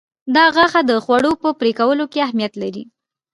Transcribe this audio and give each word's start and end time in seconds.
دا 0.35 0.45
غاښه 0.55 0.81
د 0.89 0.91
خوړو 1.03 1.31
په 1.41 1.49
پرې 1.59 1.71
کولو 1.79 2.05
کې 2.11 2.19
اهمیت 2.27 2.53
لري. 2.63 2.83